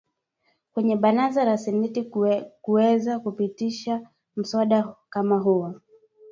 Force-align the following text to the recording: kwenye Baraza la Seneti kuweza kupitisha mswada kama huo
kwenye 0.73 0.95
Baraza 0.95 1.45
la 1.45 1.57
Seneti 1.57 2.11
kuweza 2.61 3.19
kupitisha 3.19 4.09
mswada 4.35 4.95
kama 5.09 5.37
huo 5.39 5.75